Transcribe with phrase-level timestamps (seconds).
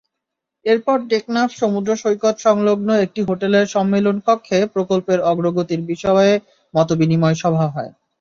[0.65, 6.33] এরপর টেকনাফ সমুদ্রসৈকত-সংলগ্ন একটি হোটেলের সম্মেলনকক্ষে প্রকল্পের অগ্রগতির বিষয়ে
[6.73, 7.91] মতবিনিময় সভা হয়।